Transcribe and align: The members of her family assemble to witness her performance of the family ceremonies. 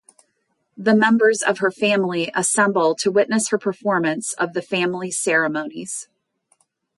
The 0.75 0.95
members 0.95 1.43
of 1.43 1.59
her 1.59 1.69
family 1.69 2.31
assemble 2.33 2.95
to 2.95 3.11
witness 3.11 3.49
her 3.49 3.59
performance 3.59 4.33
of 4.33 4.53
the 4.53 4.61
family 4.63 5.11
ceremonies. 5.11 6.07